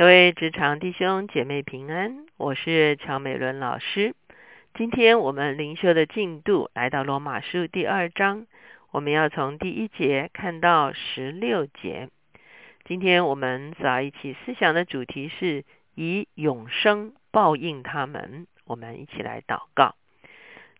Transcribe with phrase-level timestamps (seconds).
[0.00, 4.14] 各位职场弟兄姐妹平安，我是乔美伦老师。
[4.72, 8.46] 今天我们灵修的进度来到罗马书第二章，
[8.92, 12.08] 我们要从第一节看到十六节。
[12.86, 18.46] 今天我们早一起思想的主题是以永生报应他们。
[18.64, 19.96] 我们一起来祷告，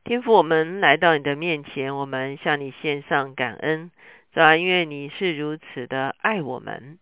[0.02, 3.90] 天父，我们来到你的面前，我们向你献上感恩，
[4.32, 6.98] 主要因为你是如此的爱我们。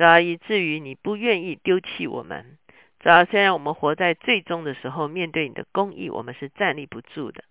[0.00, 2.56] 主要以至于你不愿意丢弃我们。
[3.00, 7.44] 主要虽然我们活在最终的时候，面对你的公义，我们是站立不住的。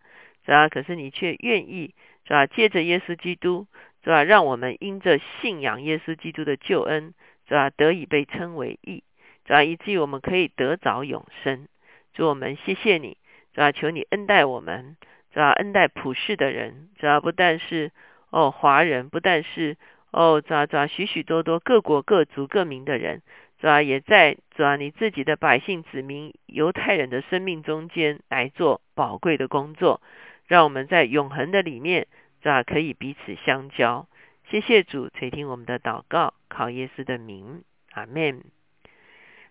[0.44, 1.94] 主要可是你却愿意，
[2.26, 3.68] 主要借着耶稣基督，
[4.02, 7.14] 主要让我们因着信仰耶稣基督的救恩，
[7.46, 9.04] 主要得以被称为义。
[9.46, 11.68] 主要以至于我们可以得着永生。
[12.16, 13.18] 主我们谢谢你，
[13.54, 14.98] 主要求你恩待我们，
[15.32, 16.90] 主要恩待普世的人。
[16.98, 17.92] 主要不但是
[18.32, 19.78] 哦华人，不但是。
[20.12, 23.22] 哦，主啊，主啊，许许多多各国各族各民的人，
[23.60, 30.02] 主啊，也在主啊你自己的百姓子民犹太人的生命中间来做宝贵的工作，
[30.48, 32.08] 让我们在永恒的里面，
[32.42, 34.08] 主啊可以彼此相交。
[34.50, 38.44] 谢谢主垂听我们的祷告，靠耶稣的名，阿门。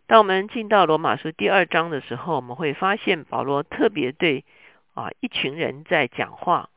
[0.08, 4.44] 当我们进到罗马书第二章的时候，我们会发现保罗特别对
[4.94, 6.70] 啊一群人在讲话。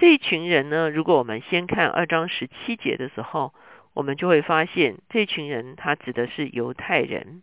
[0.00, 3.52] 这一群人呢，如果我们先看二章十七节的时候，
[3.94, 7.42] 我们就会发现这群人他指的是犹太人。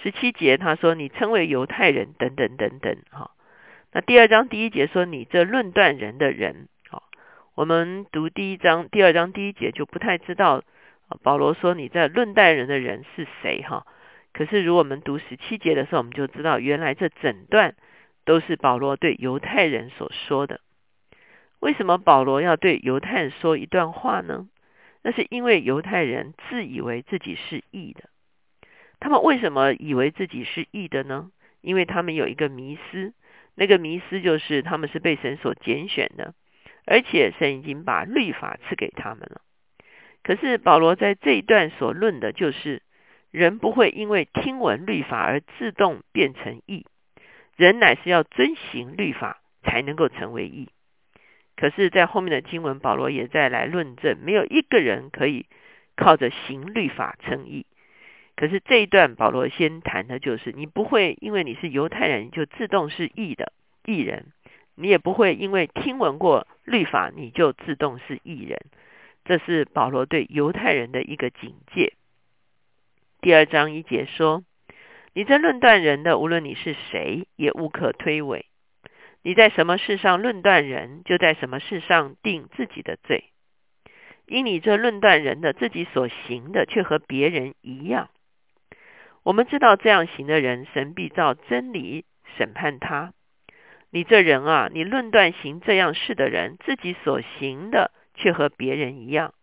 [0.00, 3.32] 十七节他说：“你称为犹太人，等等等等。”哈，
[3.90, 7.02] 那第二章第一节说：“你这论断人的人。”好，
[7.56, 10.62] 我们读第一章、第二章第一节就不太知道
[11.24, 13.60] 保罗说你在论断人的人是谁。
[13.62, 13.84] 哈，
[14.32, 17.74] 可是如果我们读十七节的时候，我们就知道原来这整段
[18.24, 20.60] 都是保罗对犹太人所说的。
[21.62, 24.48] 为什么保罗要对犹太人说一段话呢？
[25.02, 28.10] 那是因为犹太人自以为自己是义的。
[28.98, 31.30] 他们为什么以为自己是义的呢？
[31.60, 33.14] 因为他们有一个迷思，
[33.54, 36.34] 那个迷思就是他们是被神所拣选的，
[36.84, 39.40] 而且神已经把律法赐给他们了。
[40.24, 42.82] 可是保罗在这一段所论的就是，
[43.30, 46.86] 人不会因为听闻律法而自动变成义，
[47.56, 50.68] 人乃是要遵行律法才能够成为义。
[51.62, 55.46] 可是，在后面的经文，保罗也在来论证，没有一个人可以
[55.94, 57.66] 靠着行律法称义。
[58.34, 63.52] 可是这一段，保罗先谈的就是，你不会因为你是犹太人就自动是义的
[63.84, 64.32] 义人，
[64.74, 68.58] 你也不会因为听闻过律法你就自动是义人。
[69.24, 71.92] 这是保罗对犹太人的一个警戒。
[73.20, 74.42] 第二章一节说
[75.14, 78.42] ：“你这论断人的，无论你是谁，也无可推诿。”
[79.22, 83.24] 你在什么事上论断人，就在什么事上定自己的罪。
[84.26, 88.08] 因你这论断人的自己所行的，却和别人一样。
[89.22, 92.04] 我们知道这样行的人，神必照真理
[92.36, 93.12] 审判他。
[93.90, 99.34] 你这人啊，你论断行这样事的人，自己所行的却和别人一样。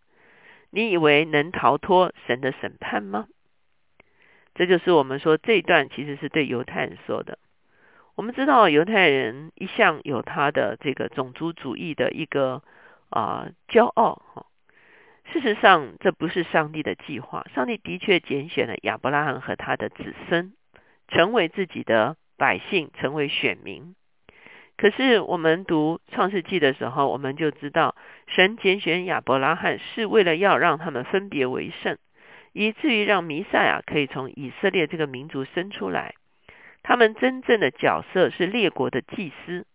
[0.72, 3.28] 你以为能逃脱神的审判吗？
[4.56, 7.40] 这就是我们说这一段其实是对犹太人说的。
[8.20, 12.62] 我们知道犹太人一向有他的这个种族主义的一个
[13.10, 14.46] 啊骄傲哈。
[15.32, 17.46] 事实上，这不是上帝的计划。
[17.56, 20.52] 上帝的确拣选了亚伯拉罕和他的子孙
[21.08, 23.96] 成为自己的百姓，成为选民。
[24.76, 27.96] 可是我们读创世纪的时候，我们就知道
[28.28, 31.98] 神拣选亚伯拉罕是为了要让他们分别为圣，
[32.52, 36.16] 以至于让弥赛亚可以从以色列这个民族生出来。
[36.84, 39.66] 他们真正的角色是列国的祭司，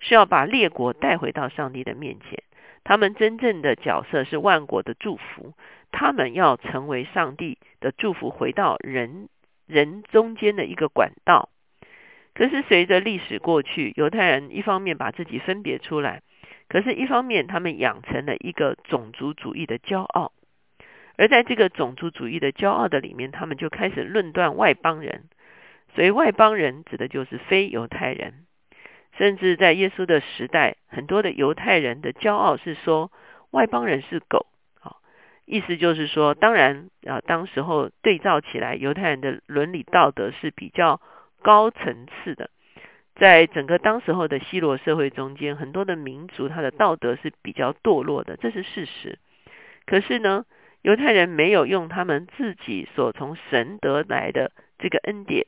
[0.00, 2.42] 是要把列国带回到上帝的面前。
[2.84, 5.54] 他们真正的角色是万国的祝福，
[5.92, 9.28] 他们要成为上帝的祝福，回到人
[9.66, 11.48] 人中间的一个管道。
[12.34, 16.22] 可是随着历史过去，犹太人一方面把自己分别出来，
[16.68, 20.32] 可是一方面他们养成了一个种族主义的骄傲，
[21.16, 25.24] 而在这个种族主义的骄傲的里面，他们就开始论断外邦人。
[25.94, 28.46] 所以外邦人指的就是非犹太人，
[29.18, 33.12] 甚至在耶稣的时代，很多的犹太人的骄傲是说
[33.50, 34.46] 外邦人是狗，
[34.80, 34.96] 啊，
[35.44, 41.00] 意思就是说，当然啊，当时候对照起来，犹太人的伦理道德是比较
[41.42, 42.48] 高层次的，
[43.14, 49.18] 在整个当时候的希罗社会中间，很多的民族他的道德是比较堕落的，这是事实。
[49.84, 50.46] 可是呢，
[50.80, 55.46] 犹太人没有用他们自己所从神得来的这个恩典。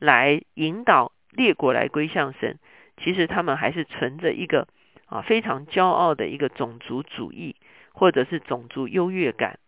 [0.00, 2.58] 来引导列国来归向神，
[2.96, 4.66] 其实他们还是存着一个
[5.06, 7.54] 啊非常骄傲的一个种族主义，
[7.92, 9.60] 或者是种族优越感。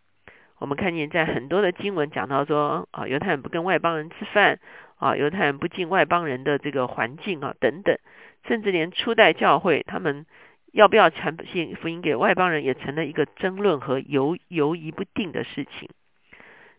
[0.58, 4.58] 我们看见在很多的经文讲到说啊，犹太人不跟外邦人吃饭
[4.96, 7.98] 啊，犹太人不进外邦人的这个环境啊等等，
[8.46, 10.24] 甚至连初代教会他们
[10.72, 15.90] 要不要传信福音给外邦人，也成了一个争论和犹犹疑不定的事情。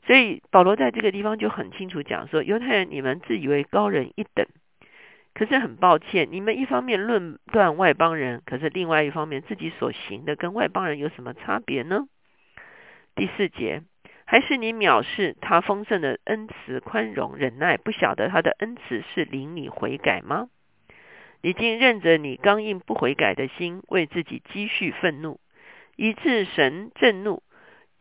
[0.06, 4.46] 所以保罗在这个地方就很清楚讲说，犹太人你们自以为高人一等，
[5.34, 12.08] 可是很抱歉，你们一方面论断外邦人，可是另外一方面自己所行的跟外邦人有什么差别呢？
[13.16, 13.82] 第四节，
[14.26, 20.50] 还是你藐视他丰盛的恩慈、宽容、忍耐，不晓得他的恩慈是领你悔改吗？
[21.42, 25.40] 已经认着你刚硬不悔改的心，为自己积蓄愤怒，
[25.96, 27.44] 以致神震怒，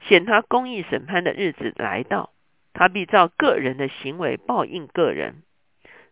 [0.08, 2.30] 显他公义审判的日子来到，
[2.72, 5.42] 他必照个人的行为报应个人。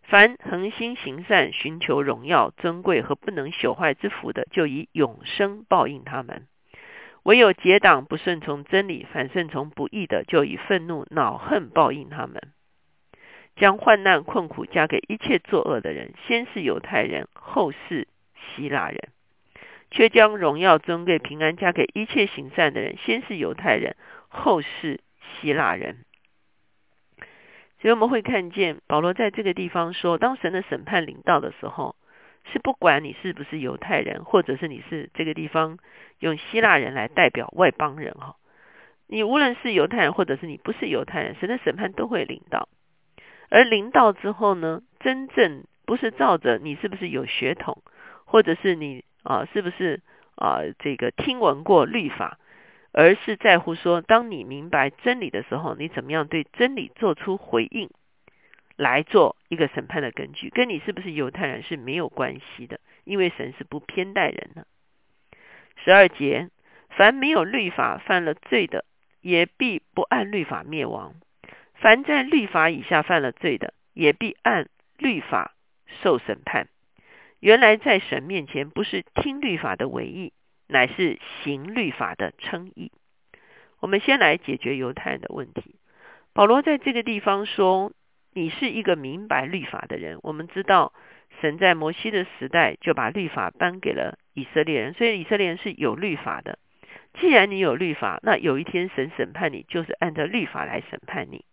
[0.03, 6.47] 凡恒心行善、寻求荣耀、尊贵和不能朽坏之福的，就以永生报应他们。
[7.23, 12.41] 唯有结党不顺从真理，反顺从不义的，就以愤怒、恼恨报应他们。
[13.55, 18.07] 将患难困苦加给一切作恶的人，先是犹太人，后是
[18.55, 18.97] 希腊人；
[19.91, 23.95] 却将荣耀、尊贵、平安加给一切行善的人，先是犹太人，
[24.29, 25.01] 后是
[25.41, 26.05] 希腊人。
[27.81, 31.95] 所以我们会看见保罗在这个地方说，当神的审判临到的时候。
[32.51, 35.77] 是不管你是不是犹太人，或者是你是这个地方
[36.17, 38.35] 用希腊人来代表外邦人哈，
[39.05, 42.67] 你无论是犹太人，或者是你不是犹太人，神的审判都会领到。
[43.49, 47.83] 而临到之后呢，真正不是照着你是不是有血统，
[48.25, 50.01] 或者是你啊是不是
[50.35, 52.39] 啊这个听闻过律法，
[52.91, 57.89] 而是在乎说，当你明白真理的时候，你怎么样对真理做出回应。
[58.77, 64.65] 来做一个审判的根据，跟你是不是犹太人是没有关系的，因为神是不偏待人的。
[65.83, 66.49] 十二节，
[66.89, 68.85] 凡没有律法犯了罪的，
[69.19, 71.11] 也必不按律法灭亡；
[71.75, 75.53] 凡在律法以下犯了罪的，也必按律法
[76.01, 76.67] 受审判。
[77.41, 80.31] 原来在神面前，不是听律法的为义，
[80.67, 82.93] 乃是行律法的称义。
[83.81, 85.75] 我们先来解决犹太人的问题。
[86.31, 87.91] 保罗在这个地方说。
[88.33, 90.19] 你是一个明白律法的人。
[90.23, 90.93] 我们知道，
[91.41, 96.57] 神在摩西的时代就把律法颁给了以色列人，所以以色列人是有律法的。
[97.19, 101.43] 既然你有律法，那有一天神审判你，就是按照律法来审判你。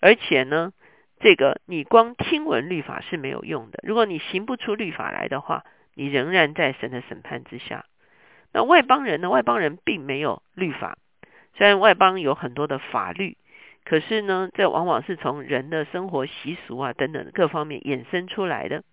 [0.00, 0.72] 而且呢，
[1.24, 3.78] 这个你光听闻律法是没有用的。
[3.82, 7.86] 如果你行不出律法来的话，你仍然在神的审判之下。
[8.52, 9.30] 那外邦人呢？
[9.30, 10.98] 外邦人并没有律法，
[11.56, 13.38] 虽然外邦有很多的法律。
[13.86, 18.84] 可是呢，这往往是从人的生活习俗啊等等各方面衍生出来的。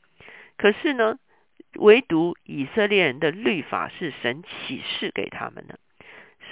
[0.56, 1.18] 可是呢，
[1.80, 5.78] 唯独以色列人的律法是神启示给他们的。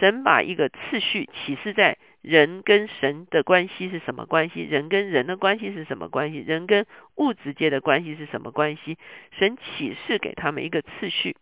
[0.02, 1.98] 神把一个次序启示在
[2.30, 6.86] 人跟神的关系是什么关系，人跟人的关系是什么关系，人跟
[7.16, 9.00] 物质界的关系是什么关系。
[9.32, 11.36] 神启示给他们一个次序。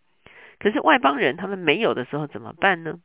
[0.60, 3.00] 可是外邦人他们没有的时候怎么办呢？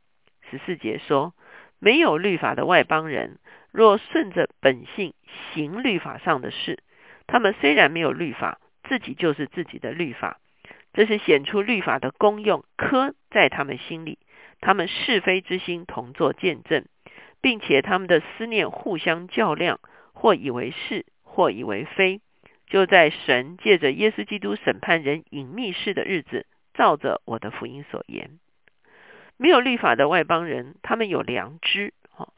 [0.49, 1.33] 十四节说，
[1.79, 3.37] 没有律法的外邦人。
[3.73, 5.13] 若顺着本性
[5.53, 6.79] 行律法上的事，
[7.27, 10.39] 他们虽然没有律法，自己就是自己的律法。
[10.93, 14.19] 这是显出律法的功用，刻在他们心里。
[14.61, 16.85] 他们是非之心同作见证，
[17.43, 19.81] 并且他们的思念互相较量，
[20.13, 22.21] 或以为是，或以为非。
[22.67, 28.39] 就在神借着耶稣基督审判人隐秘事的日子，照着我的福音所言，
[29.35, 31.93] 没有律法的外邦人，他们有良知。
[32.09, 32.29] 哈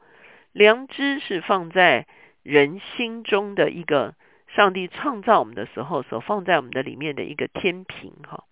[0.51, 2.07] 良知是放在
[2.41, 4.15] 人心中的一个
[4.55, 8.45] 上帝创造我们的时候所放在我们的里面的一个天平哈，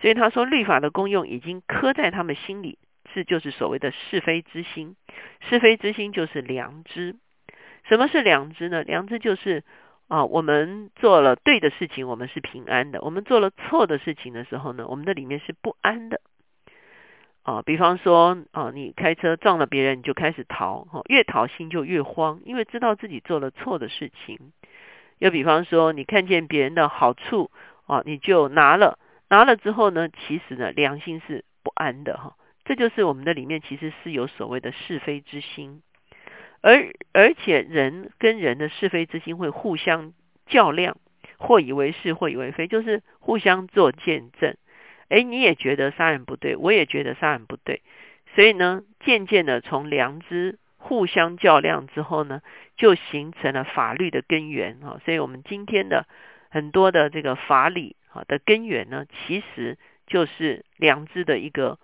[0.00, 2.78] 所以他说律法的功用已经刻在他们心里，
[3.14, 4.96] 这就是所谓的是非之心，
[5.40, 7.16] 是非之心就是良知。
[7.84, 8.82] 什么是良知呢？
[8.82, 9.64] 良知就是
[10.08, 16.20] 啊，我们做了对的事情，我们是平安的；我们做了错的事情的时候呢，我们的里面是不安的。
[17.44, 24.52] 啊，比方说，啊，你开车撞了别人，你就开始逃，哈，越逃心就越慌，因为知道自己做了错的事情。
[25.18, 27.50] 又比方说，你看见别人的好处，
[27.86, 32.36] 啊，你就拿了，拿了之后呢，其实呢，良心是不安的，哈，
[32.74, 35.82] 这就是我们的里面其实是有所谓的是非之心，
[36.62, 40.14] 而而且人跟人的是非之心会互相
[40.46, 40.96] 较量，
[41.36, 44.56] 或以为是，或以为非，就是互相做见证。
[45.10, 47.82] 哎，你也觉得杀人不对，我也觉得杀人不对，
[48.34, 52.40] 所以呢，渐渐的从良知互相较量之后呢，
[52.78, 54.98] 就形成了法律的根源啊。
[55.04, 56.06] 所以我们今天的
[56.48, 59.76] 很多的这个法理啊的根源呢，其实
[60.06, 61.78] 就是良知的一个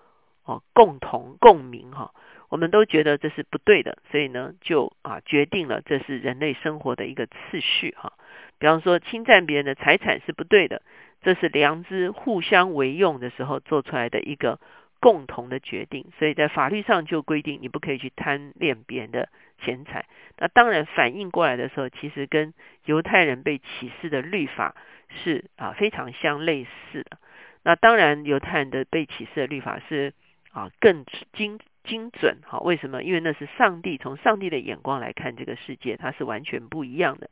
[0.48, 2.12] 哦共同共鸣哈。
[2.48, 8.14] 我们都觉得这是不对的，所以呢，就啊决定了这是人类生活的一个次序哈。
[8.58, 10.80] 比方说，侵占别人的财产是不对的，
[11.20, 14.58] 这是良知互相为用的时候做出来的一个
[14.98, 16.06] 共同的决定。
[16.18, 19.28] 所以在法律上就规定，你不可以去贪恋别人的
[19.62, 20.06] 钱财。
[20.38, 22.54] 那当然反应过来的时候，其实跟
[22.86, 24.74] 犹太人被启示的律法
[25.22, 27.18] 是啊非常相类似的。
[27.62, 30.14] 那当然，犹太人的被启示的律法是
[30.58, 31.58] 啊更精。
[31.84, 32.58] 精准哈？
[32.58, 33.02] 为什么？
[33.02, 37.30] 因为那是上帝从上帝的眼光来看这个世界，它是完全不一样的。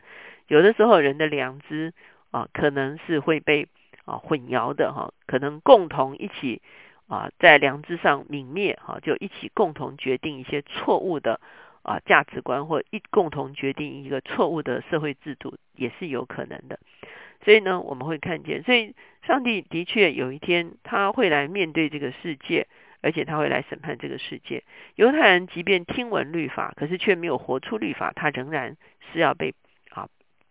[0.49, 1.93] 有的时候人的良知
[2.31, 3.69] 啊，可能是会被
[4.07, 6.63] 啊混淆的哈，可能共同一起
[7.07, 11.39] 啊在良知上泯灭哈，就一起共同决定一些错误的
[11.83, 16.79] 啊价值观，或一共同决定一个错误的社会制度，也是有可能的。
[17.45, 18.95] 所以呢，我们会看见，所以
[19.27, 22.69] 上帝的确有一天他会来面对这个世界。
[23.07, 24.65] 而且他会来审判这个世界。
[24.97, 28.77] 犹太人即便听闻律法，可是却没有活出律法，他仍然
[29.13, 29.55] 是要被
[29.91, 30.09] 啊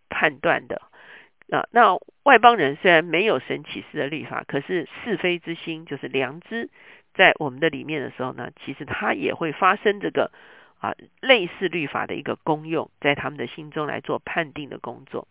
[0.08, 0.80] 判断的。
[1.52, 6.70] 啊，那外邦人虽然没有神启示的律法，可是是非之心就是良知
[7.12, 10.32] 在我们的里面的时候呢，其实他也会发生这个
[10.78, 15.28] 啊类似律法的一个功用，在他们的心中来做判定的工作。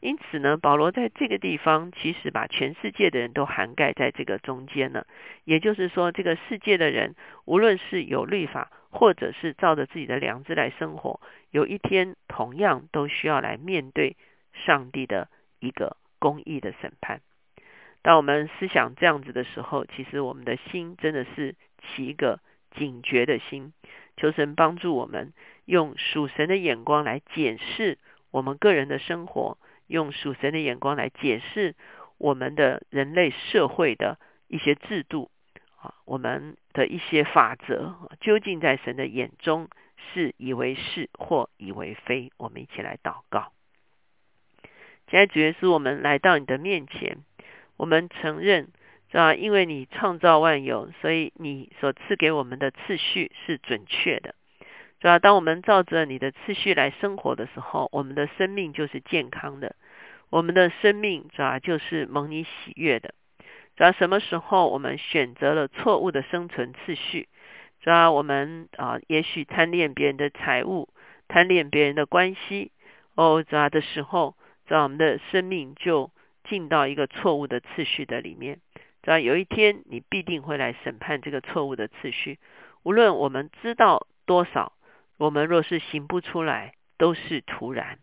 [0.00, 5.06] 因此呢，保罗在这个地方其实把全世界的人都涵盖在这个中间了。
[5.44, 14.16] 也就是说，这个世界的人，无论是有律法，或者是照着自己的良知来生活，有一天同样都需要来面对
[14.52, 15.28] 上帝的
[15.60, 17.20] 一个公义的审判。
[18.02, 22.38] 当我们思想这样子的时候，其实我们的心真的是起一个
[22.76, 23.72] 警觉的心，
[24.16, 25.32] 求神帮助我们
[25.64, 27.98] 用属神的眼光来检视
[28.30, 29.58] 我们个人的生活。
[29.86, 31.74] 用属神的眼光来解释
[32.18, 35.30] 我们的人类社会的一些制度
[35.78, 39.68] 啊，我们的一些法则，究竟在神的眼中
[40.12, 42.30] 是以为是或以为非？
[42.36, 43.52] 我们一起来祷告。
[45.08, 47.18] 现在主耶稣，我们来到你的面前，
[47.76, 48.68] 我们承认，
[49.12, 49.34] 啊？
[49.34, 54.34] 因为你创造万有，所以你所赐给我们的次序是准确的。
[55.06, 59.76] 主要当我们照着你的次序来生活的时候，我们的生命就是健康的，
[60.30, 63.14] 我们的生命主要就是蒙你喜悦的。
[63.76, 67.28] 主要什么时候我们选择了错误的生存次序，
[67.80, 70.88] 主要我们啊，也许贪恋别人的财物，
[71.28, 72.72] 贪恋别人的关系，
[73.14, 74.34] 哦，主要的时候，
[74.66, 76.10] 主要我们的生命就
[76.42, 78.58] 进到一个错误的次序的里面。
[79.04, 82.40] 主要有一天你必定会来审判这个错误的次序，
[82.82, 84.72] 无论我们知道多少。
[85.18, 87.98] 我们若是行不出来，都是徒然。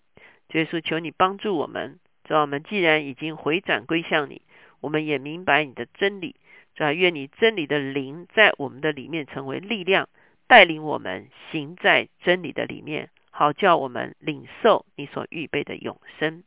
[0.54, 2.00] 耶稣，求你帮助我们。
[2.24, 4.42] 主，我们既然已经回转归向你，
[4.82, 6.36] 我们也明白你的真理。
[6.76, 10.10] 主，愿你真理的灵在我们的里面成为力量，
[10.48, 16.44] 带领我们行在真理的里面，好叫我们领受你所预备的永生。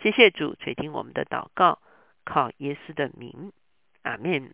[0.00, 1.80] 谢谢主垂听我们的祷告，
[2.24, 3.52] 靠耶稣的名，
[4.02, 4.52] 阿门。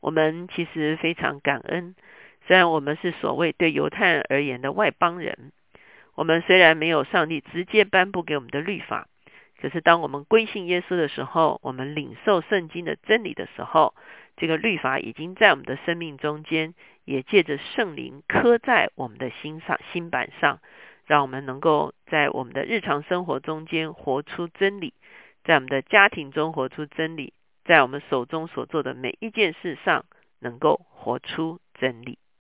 [0.00, 1.94] 我们其实非常感恩。
[2.46, 5.52] 虽然我们是所谓对犹太人而言的外邦人，
[6.14, 9.08] 我们虽然没有上帝直接颁布给我们的律法，
[9.60, 13.94] 可是当我们归信耶稣的时候，我们领受圣经的真理的时候，
[14.36, 16.74] 这个律法已经在我们的生命中间，
[17.04, 20.60] 也借着圣灵刻在我们的心上、心板上，
[21.06, 24.94] 让我们能够在我们的日常生活中间活出真理，
[25.42, 27.32] 在我们的家庭中活出真理，
[27.64, 30.04] 在我们手中所做的每一件事上
[30.38, 32.18] 能够活出真理。